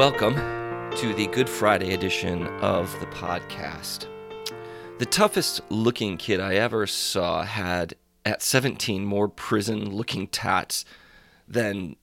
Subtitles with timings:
[0.00, 0.34] welcome
[0.96, 4.06] to the Good Friday edition of the podcast.
[4.98, 10.86] The toughest looking kid I ever saw had, at 17, more prison looking tats
[11.46, 11.96] than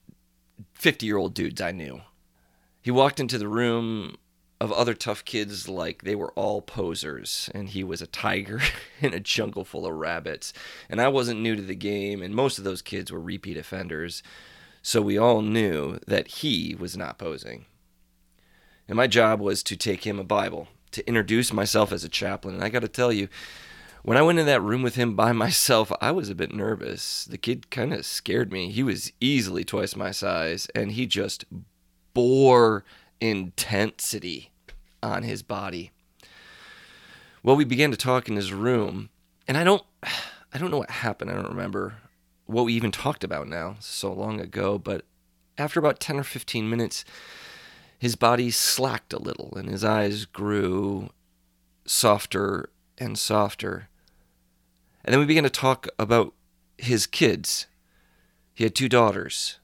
[0.74, 2.02] 50 year old dudes I knew.
[2.80, 4.14] He walked into the room
[4.60, 8.60] of other tough kids like they were all posers, and he was a tiger
[9.00, 10.52] in a jungle full of rabbits.
[10.88, 14.22] And I wasn't new to the game, and most of those kids were repeat offenders,
[14.82, 17.66] so we all knew that he was not posing.
[18.88, 22.54] And my job was to take him a Bible, to introduce myself as a chaplain.
[22.54, 23.28] And I got to tell you,
[24.02, 27.26] when I went in that room with him by myself, I was a bit nervous.
[27.26, 28.70] The kid kind of scared me.
[28.70, 31.44] He was easily twice my size, and he just
[32.14, 32.84] bore
[33.20, 34.50] intensity
[35.02, 35.90] on his body.
[37.42, 39.10] Well, we began to talk in his room,
[39.46, 39.82] and I don't
[40.52, 41.30] I don't know what happened.
[41.30, 41.96] I don't remember
[42.46, 45.04] what we even talked about now, so long ago, but
[45.58, 47.04] after about 10 or 15 minutes,
[47.98, 51.10] his body slacked a little and his eyes grew
[51.84, 53.88] softer and softer.
[55.04, 56.34] And then we began to talk about
[56.76, 57.66] his kids.
[58.54, 59.58] He had two daughters,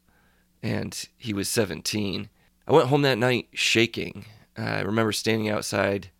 [0.63, 2.29] and he was 17.
[2.67, 4.25] I went home that night shaking.
[4.57, 6.11] I remember standing outside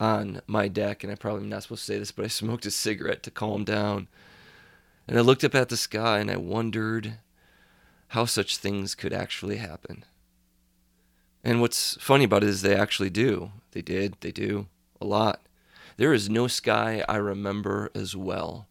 [0.00, 2.66] on my deck, and I probably am not supposed to say this, but I smoked
[2.66, 4.08] a cigarette to calm down.
[5.06, 7.18] And I looked up at the sky and I wondered
[8.08, 10.04] how such things could actually happen.
[11.44, 13.50] And what's funny about it is they actually do.
[13.72, 14.68] They did, they do,
[15.00, 15.40] a lot.
[15.96, 18.68] There is no sky I remember as well,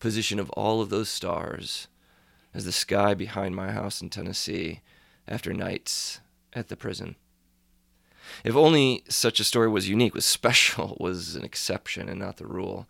[0.00, 1.88] position of all of those stars,
[2.54, 4.80] as the sky behind my house in Tennessee
[5.28, 6.20] after nights
[6.52, 7.16] at the prison.
[8.44, 12.46] If only such a story was unique, was special, was an exception and not the
[12.46, 12.86] rule.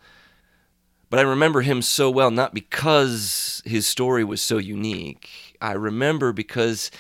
[1.08, 5.56] But I remember him so well, not because his story was so unique.
[5.61, 6.90] I remember because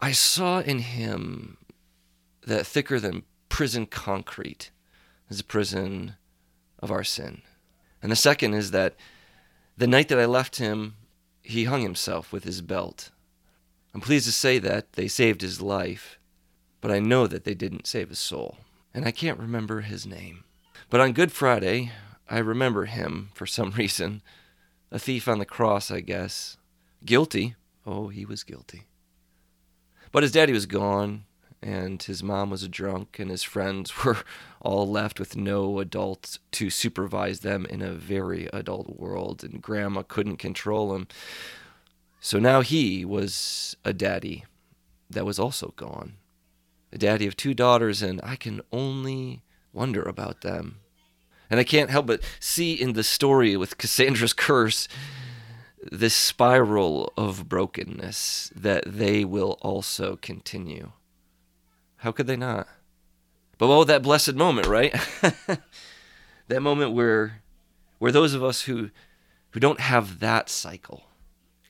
[0.00, 1.56] I saw in him
[2.46, 4.70] that thicker than prison concrete
[5.28, 6.14] is the prison
[6.78, 7.42] of our sin.
[8.02, 8.94] And the second is that
[9.76, 10.94] the night that I left him,
[11.42, 13.10] he hung himself with his belt.
[13.94, 16.18] I'm pleased to say that they saved his life,
[16.80, 18.58] but I know that they didn't save his soul.
[18.94, 20.44] And I can't remember his name.
[20.90, 21.92] But on Good Friday,
[22.28, 24.22] I remember him for some reason.
[24.90, 26.56] A thief on the cross, I guess.
[27.04, 27.56] Guilty.
[27.86, 28.87] Oh, he was guilty.
[30.12, 31.24] But his daddy was gone,
[31.62, 34.18] and his mom was a drunk, and his friends were
[34.60, 40.02] all left with no adult to supervise them in a very adult world, and grandma
[40.02, 41.08] couldn't control him.
[42.20, 44.44] So now he was a daddy
[45.10, 46.14] that was also gone.
[46.92, 49.42] A daddy of two daughters, and I can only
[49.72, 50.80] wonder about them.
[51.50, 54.88] And I can't help but see in the story with Cassandra's curse
[55.90, 60.92] this spiral of brokenness that they will also continue.
[61.98, 62.68] How could they not?
[63.58, 64.94] But oh, that blessed moment, right?
[66.48, 67.42] that moment where
[67.98, 68.90] where those of us who
[69.50, 71.04] who don't have that cycle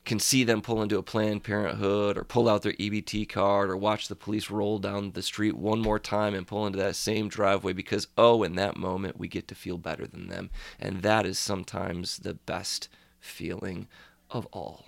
[0.05, 3.77] can see them pull into a Planned Parenthood or pull out their EBT card or
[3.77, 7.27] watch the police roll down the street one more time and pull into that same
[7.27, 10.49] driveway because, oh, in that moment we get to feel better than them.
[10.79, 13.87] And that is sometimes the best feeling
[14.29, 14.85] of all.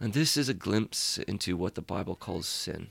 [0.00, 2.88] And this is a glimpse into what the Bible calls sin.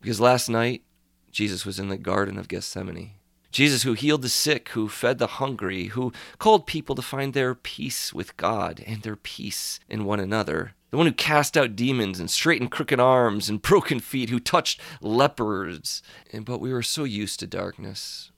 [0.00, 0.82] Because last night,
[1.30, 3.12] Jesus was in the Garden of Gethsemane.
[3.50, 7.54] Jesus, who healed the sick, who fed the hungry, who called people to find their
[7.54, 10.74] peace with God and their peace in one another.
[10.90, 14.80] The one who cast out demons and straightened crooked arms and broken feet, who touched
[15.00, 16.02] lepers.
[16.32, 18.30] And, but we were so used to darkness.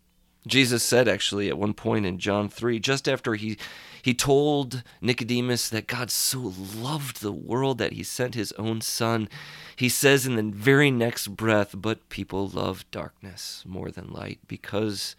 [0.46, 3.58] Jesus said, actually, at one point in John 3, just after he,
[4.02, 9.28] he told Nicodemus that God so loved the world that he sent his own son,
[9.76, 15.16] he says in the very next breath, But people love darkness more than light because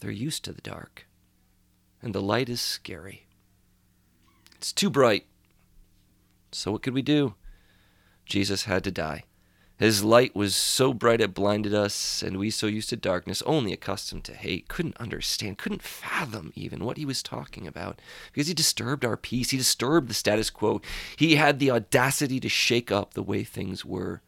[0.00, 1.06] they're used to the dark.
[2.02, 3.26] And the light is scary.
[4.56, 5.26] It's too bright.
[6.52, 7.34] So what could we do?
[8.24, 9.24] Jesus had to die.
[9.78, 13.72] His light was so bright it blinded us, and we so used to darkness, only
[13.72, 18.00] accustomed to hate, couldn't understand, couldn't fathom even what he was talking about,
[18.32, 20.82] because he disturbed our peace, he disturbed the status quo.
[21.16, 24.20] He had the audacity to shake up the way things were,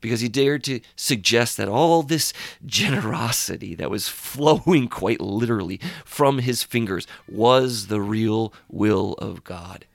[0.00, 2.32] because he dared to suggest that all this
[2.64, 9.86] generosity that was flowing quite literally from his fingers was the real will of God,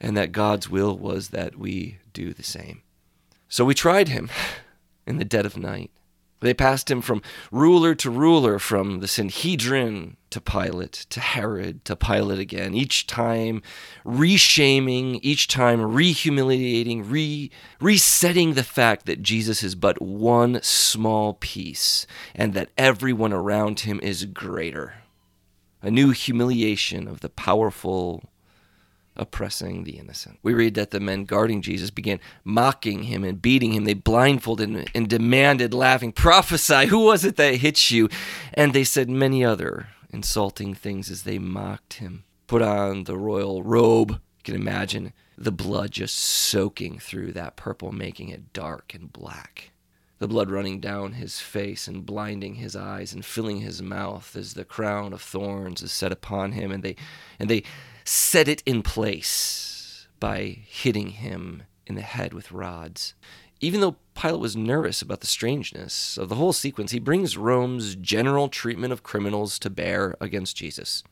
[0.00, 2.82] and that God's will was that we do the same.
[3.48, 4.28] So we tried him
[5.06, 5.90] in the dead of night.
[6.40, 11.96] They passed him from ruler to ruler, from the Sanhedrin to Pilate, to Herod, to
[11.96, 13.60] Pilate again, each time
[14.04, 17.50] reshaming, each time rehumiliating, re
[17.80, 22.06] resetting the fact that Jesus is but one small piece
[22.36, 24.94] and that everyone around him is greater.
[25.82, 28.22] A new humiliation of the powerful
[29.18, 30.38] oppressing the innocent.
[30.42, 33.84] We read that the men guarding Jesus began mocking him and beating him.
[33.84, 38.08] They blindfolded him and demanded, laughing, Prophesy, who was it that hit you?
[38.54, 42.24] And they said many other insulting things as they mocked him.
[42.46, 44.10] Put on the royal robe.
[44.10, 49.70] You can imagine the blood just soaking through that purple, making it dark and black.
[50.18, 54.54] The blood running down his face and blinding his eyes and filling his mouth as
[54.54, 56.96] the crown of thorns is set upon him, and they
[57.38, 57.62] and they
[58.08, 63.14] set it in place by hitting him in the head with rods.
[63.60, 67.94] Even though Pilate was nervous about the strangeness of the whole sequence, he brings Rome's
[67.96, 71.02] general treatment of criminals to bear against Jesus.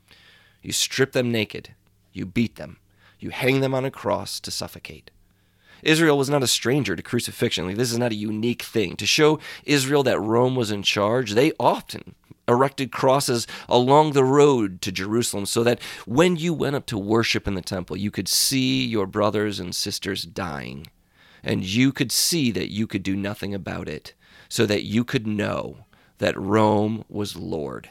[0.62, 1.75] You strip them naked,
[2.12, 2.78] you beat them,
[3.20, 5.10] you hang them on a cross to suffocate.
[5.82, 7.66] Israel was not a stranger to crucifixion.
[7.66, 8.96] Like, this is not a unique thing.
[8.96, 12.14] To show Israel that Rome was in charge, they often
[12.48, 17.46] erected crosses along the road to Jerusalem so that when you went up to worship
[17.46, 20.87] in the temple, you could see your brothers and sisters dying.
[21.43, 24.14] And you could see that you could do nothing about it,
[24.48, 25.84] so that you could know
[26.19, 27.90] that Rome was Lord.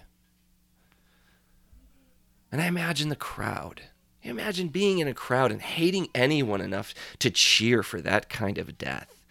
[2.52, 3.82] And I imagine the crowd.
[4.24, 8.78] Imagine being in a crowd and hating anyone enough to cheer for that kind of
[8.78, 9.24] death.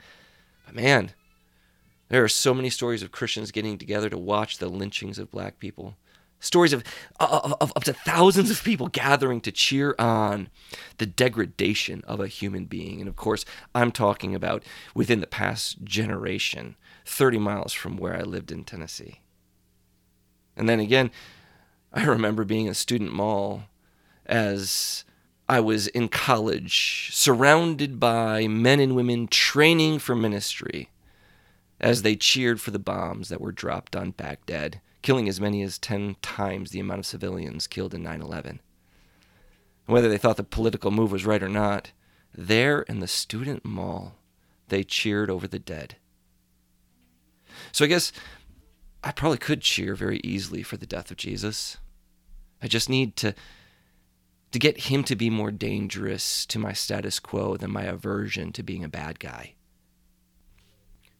[0.64, 1.12] But man,
[2.14, 5.58] there are so many stories of Christians getting together to watch the lynchings of black
[5.58, 5.96] people.
[6.38, 6.84] Stories of,
[7.18, 10.48] of, of, up to thousands of people gathering to cheer on
[10.98, 13.00] the degradation of a human being.
[13.00, 13.44] And of course,
[13.74, 14.62] I'm talking about
[14.94, 19.18] within the past generation, 30 miles from where I lived in Tennessee.
[20.56, 21.10] And then again,
[21.92, 23.64] I remember being a student mall
[24.24, 25.02] as
[25.48, 30.90] I was in college, surrounded by men and women training for ministry
[31.84, 35.78] as they cheered for the bombs that were dropped on Baghdad, killing as many as
[35.78, 38.60] 10 times the amount of civilians killed in 9 11.
[39.84, 41.92] Whether they thought the political move was right or not,
[42.34, 44.14] there in the student mall,
[44.68, 45.96] they cheered over the dead.
[47.70, 48.12] So I guess
[49.04, 51.76] I probably could cheer very easily for the death of Jesus.
[52.62, 53.34] I just need to
[54.52, 58.62] to get him to be more dangerous to my status quo than my aversion to
[58.62, 59.54] being a bad guy.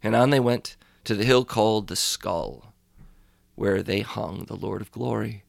[0.05, 2.75] And on they went to the hill called the Skull,
[3.55, 5.45] where they hung the Lord of Glory.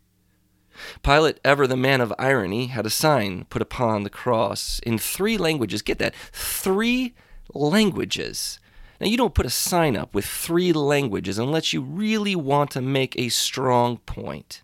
[1.03, 5.37] Pilate, ever the man of irony, had a sign put upon the cross in three
[5.37, 5.81] languages.
[5.81, 6.15] Get that?
[6.31, 7.13] Three
[7.53, 8.59] languages.
[8.99, 12.81] Now, you don't put a sign up with three languages unless you really want to
[12.81, 14.63] make a strong point.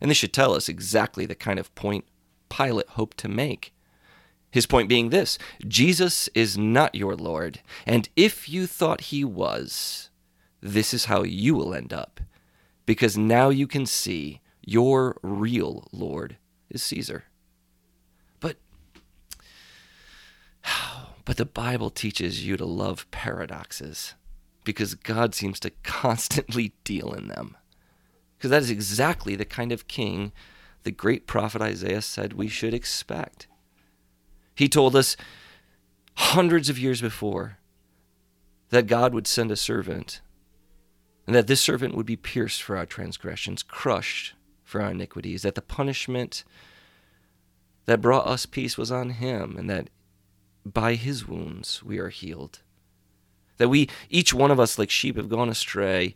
[0.00, 2.06] And this should tell us exactly the kind of point
[2.48, 3.74] Pilate hoped to make.
[4.50, 10.10] His point being this Jesus is not your Lord, and if you thought he was,
[10.60, 12.20] this is how you will end up.
[12.86, 16.36] Because now you can see your real Lord
[16.68, 17.24] is Caesar.
[18.40, 18.56] But
[21.24, 24.14] but the Bible teaches you to love paradoxes
[24.64, 27.56] because God seems to constantly deal in them.
[28.36, 30.32] Because that is exactly the kind of king
[30.82, 33.46] the great prophet Isaiah said we should expect.
[34.60, 35.16] He told us
[36.16, 37.56] hundreds of years before
[38.68, 40.20] that God would send a servant
[41.26, 45.54] and that this servant would be pierced for our transgressions, crushed for our iniquities, that
[45.54, 46.44] the punishment
[47.86, 49.88] that brought us peace was on him, and that
[50.66, 52.60] by his wounds we are healed.
[53.56, 56.14] That we, each one of us, like sheep, have gone astray,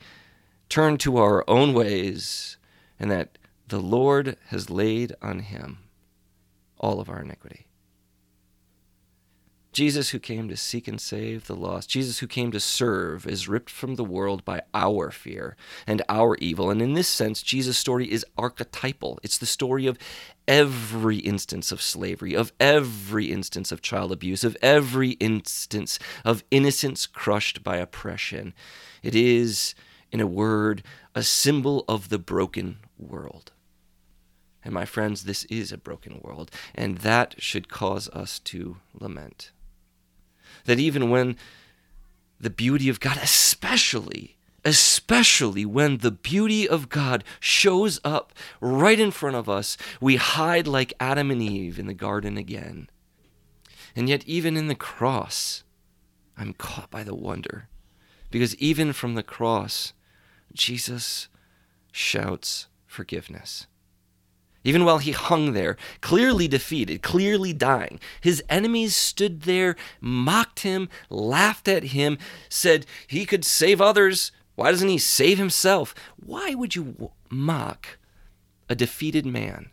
[0.69, 2.59] turned to our own ways,
[3.01, 5.79] and that the Lord has laid on him
[6.79, 7.69] all of our iniquity.
[9.75, 13.49] Jesus, who came to seek and save the lost, Jesus, who came to serve, is
[13.49, 16.71] ripped from the world by our fear and our evil.
[16.71, 19.19] And in this sense, Jesus' story is archetypal.
[19.25, 19.99] It's the story of
[20.47, 27.05] every instance of slavery, of every instance of child abuse, of every instance of innocence
[27.05, 28.55] crushed by oppression.
[29.03, 29.75] It is,
[30.13, 30.85] in a word,
[31.17, 33.51] a symbol of the broken world.
[34.65, 39.51] And my friends, this is a broken world, and that should cause us to lament
[40.65, 41.37] that even when
[42.41, 49.11] the beauty of God, especially, especially when the beauty of God shows up right in
[49.11, 52.89] front of us, we hide like Adam and Eve in the garden again.
[53.97, 55.63] And yet, even in the cross,
[56.37, 57.69] I'm caught by the wonder
[58.31, 59.93] Because even from the cross,
[60.53, 61.29] Jesus
[61.93, 63.67] shouts forgiveness.
[64.65, 70.89] Even while he hung there, clearly defeated, clearly dying, his enemies stood there, mocked him,
[71.11, 72.17] laughed at him,
[72.49, 74.33] said he could save others.
[74.55, 75.95] Why doesn't he save himself?
[76.17, 77.99] Why would you mock
[78.69, 79.71] a defeated man?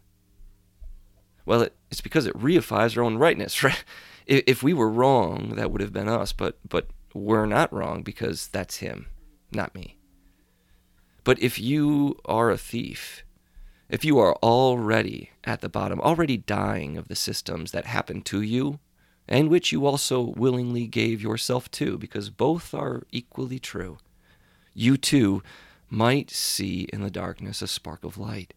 [1.46, 3.84] Well, it, it's because it reifies our own rightness, right?
[4.28, 8.48] If we were wrong, that would have been us, but but we're not wrong because
[8.48, 9.08] that's him,
[9.52, 9.98] not me.
[11.24, 13.24] But if you are a thief,
[13.92, 18.42] if you are already at the bottom, already dying of the systems that happened to
[18.42, 18.80] you,
[19.28, 23.98] and which you also willingly gave yourself to, because both are equally true,
[24.74, 25.44] you too
[25.90, 28.54] might see in the darkness a spark of light.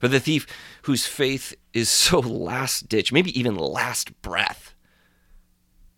[0.00, 0.46] For the thief
[0.82, 4.74] whose faith is so last ditch, maybe even last breath,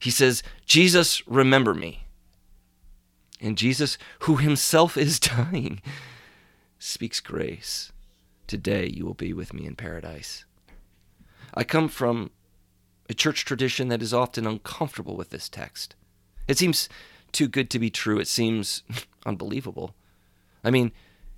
[0.00, 2.08] he says, Jesus, remember me.
[3.40, 5.80] And Jesus, who himself is dying,
[6.80, 7.92] speaks grace.
[8.46, 10.44] Today you will be with me in paradise.
[11.54, 12.30] I come from
[13.08, 15.94] a church tradition that is often uncomfortable with this text.
[16.48, 16.88] It seems
[17.32, 18.18] too good to be true.
[18.18, 18.82] It seems
[19.26, 19.94] unbelievable.
[20.62, 20.92] I mean,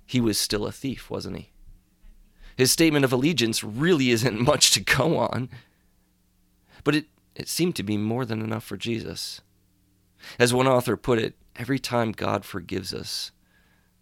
[0.05, 1.51] he was still a thief, wasn't he?
[2.55, 5.49] His statement of allegiance really isn't much to go on.
[6.83, 9.41] But it, it seemed to be more than enough for Jesus.
[10.39, 13.31] As one author put it, every time God forgives us,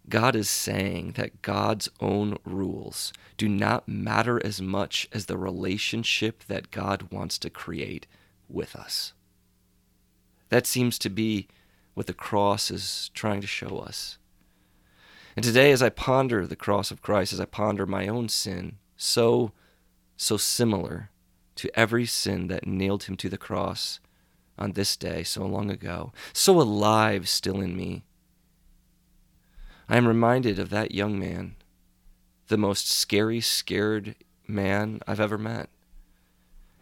[0.08, 6.44] God is saying that God's own rules do not matter as much as the relationship
[6.44, 8.06] that God wants to create
[8.48, 9.12] with us.
[10.48, 11.48] That seems to be
[11.94, 14.18] what the cross is trying to show us.
[15.34, 18.76] And today, as I ponder the cross of Christ, as I ponder my own sin,
[18.96, 19.52] so,
[20.16, 21.10] so similar
[21.56, 24.00] to every sin that nailed him to the cross,
[24.58, 28.04] on this day so long ago, so alive still in me.
[29.88, 31.54] I am reminded of that young man,
[32.48, 34.16] the most scary, scared
[34.48, 35.68] man I've ever met.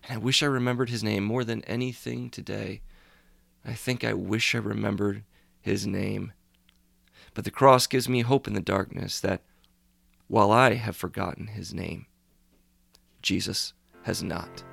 [0.05, 2.81] And I wish I remembered his name more than anything today.
[3.65, 5.25] I think I wish I remembered
[5.61, 6.33] his name.
[7.35, 9.43] But the cross gives me hope in the darkness that
[10.29, 12.07] while I have forgotten his name,
[13.21, 14.65] Jesus has not.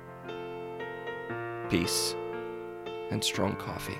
[1.68, 2.14] Peace
[3.10, 3.98] and strong coffee.